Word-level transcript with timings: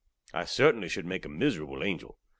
I 0.33 0.45
certainly 0.45 0.89
should 0.89 1.05
make 1.05 1.25
a 1.25 1.29
miserable 1.29 1.83
angel. 1.83 2.17